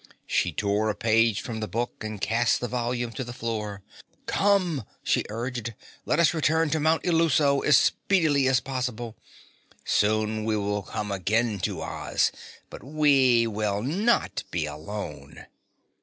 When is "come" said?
4.25-4.83, 10.81-11.11